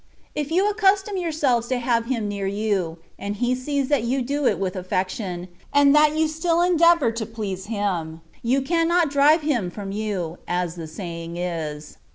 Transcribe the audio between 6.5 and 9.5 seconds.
endeavour to please Him, you cannot drive